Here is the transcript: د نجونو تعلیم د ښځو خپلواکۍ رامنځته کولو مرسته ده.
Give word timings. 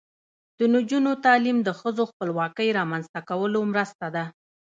د 0.57 0.59
نجونو 0.75 1.11
تعلیم 1.25 1.57
د 1.63 1.69
ښځو 1.79 2.03
خپلواکۍ 2.11 2.69
رامنځته 2.79 3.19
کولو 3.29 3.59
مرسته 3.71 4.05
ده. 4.15 4.25